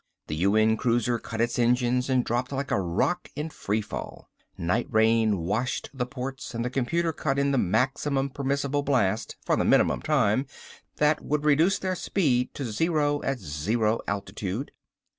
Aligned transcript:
The 0.25 0.35
UN 0.37 0.77
cruiser 0.77 1.19
cut 1.19 1.41
its 1.41 1.59
engines 1.59 2.09
and 2.09 2.25
dropped 2.25 2.51
like 2.51 2.71
a 2.71 2.81
rock 2.81 3.29
in 3.35 3.51
free 3.51 3.81
fall. 3.81 4.31
Night 4.57 4.87
rain 4.89 5.37
washed 5.37 5.91
the 5.93 6.07
ports 6.07 6.55
and 6.55 6.65
the 6.65 6.71
computer 6.71 7.13
cut 7.13 7.37
in 7.37 7.51
the 7.51 7.59
maximum 7.59 8.31
permissible 8.31 8.81
blast 8.81 9.35
for 9.45 9.55
the 9.55 9.63
minimum 9.63 10.01
time 10.01 10.47
that 10.95 11.23
would 11.23 11.45
reduce 11.45 11.77
their 11.77 11.93
speed 11.93 12.51
to 12.55 12.65
zero 12.65 13.21
at 13.21 13.37
zero 13.37 13.99
altitude. 14.07 14.71